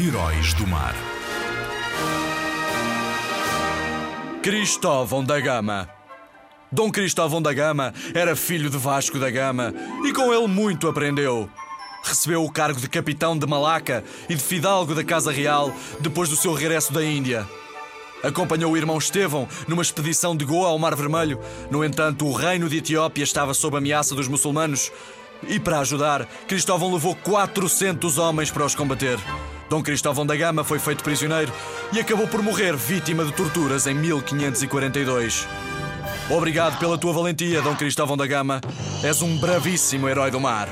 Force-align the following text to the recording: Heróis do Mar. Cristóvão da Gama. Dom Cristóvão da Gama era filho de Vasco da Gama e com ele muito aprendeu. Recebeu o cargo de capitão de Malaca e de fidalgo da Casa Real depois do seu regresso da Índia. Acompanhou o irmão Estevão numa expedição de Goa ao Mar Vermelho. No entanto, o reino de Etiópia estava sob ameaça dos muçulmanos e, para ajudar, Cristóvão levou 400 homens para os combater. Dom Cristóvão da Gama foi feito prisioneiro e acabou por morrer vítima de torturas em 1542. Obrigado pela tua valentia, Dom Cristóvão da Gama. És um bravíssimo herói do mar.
Heróis 0.00 0.54
do 0.54 0.66
Mar. 0.66 0.94
Cristóvão 4.42 5.22
da 5.22 5.38
Gama. 5.38 5.86
Dom 6.72 6.90
Cristóvão 6.90 7.42
da 7.42 7.52
Gama 7.52 7.92
era 8.14 8.34
filho 8.34 8.70
de 8.70 8.78
Vasco 8.78 9.18
da 9.18 9.28
Gama 9.28 9.74
e 10.02 10.12
com 10.12 10.32
ele 10.32 10.46
muito 10.48 10.88
aprendeu. 10.88 11.48
Recebeu 12.02 12.42
o 12.42 12.50
cargo 12.50 12.80
de 12.80 12.88
capitão 12.88 13.38
de 13.38 13.46
Malaca 13.46 14.02
e 14.30 14.34
de 14.34 14.42
fidalgo 14.42 14.94
da 14.94 15.04
Casa 15.04 15.30
Real 15.30 15.70
depois 16.00 16.30
do 16.30 16.36
seu 16.36 16.54
regresso 16.54 16.90
da 16.90 17.04
Índia. 17.04 17.46
Acompanhou 18.22 18.72
o 18.72 18.76
irmão 18.78 18.96
Estevão 18.96 19.46
numa 19.68 19.82
expedição 19.82 20.34
de 20.34 20.46
Goa 20.46 20.68
ao 20.68 20.78
Mar 20.78 20.96
Vermelho. 20.96 21.38
No 21.70 21.84
entanto, 21.84 22.26
o 22.26 22.32
reino 22.32 22.66
de 22.66 22.78
Etiópia 22.78 23.24
estava 23.24 23.52
sob 23.52 23.76
ameaça 23.76 24.14
dos 24.14 24.26
muçulmanos 24.26 24.90
e, 25.46 25.60
para 25.60 25.80
ajudar, 25.80 26.26
Cristóvão 26.48 26.90
levou 26.90 27.14
400 27.14 28.16
homens 28.16 28.50
para 28.50 28.64
os 28.64 28.74
combater. 28.74 29.18
Dom 29.72 29.82
Cristóvão 29.82 30.26
da 30.26 30.36
Gama 30.36 30.62
foi 30.62 30.78
feito 30.78 31.02
prisioneiro 31.02 31.50
e 31.94 31.98
acabou 31.98 32.28
por 32.28 32.42
morrer 32.42 32.76
vítima 32.76 33.24
de 33.24 33.32
torturas 33.32 33.86
em 33.86 33.94
1542. 33.94 35.48
Obrigado 36.28 36.78
pela 36.78 36.98
tua 36.98 37.14
valentia, 37.14 37.62
Dom 37.62 37.74
Cristóvão 37.74 38.14
da 38.14 38.26
Gama. 38.26 38.60
És 39.02 39.22
um 39.22 39.38
bravíssimo 39.38 40.10
herói 40.10 40.30
do 40.30 40.38
mar. 40.38 40.68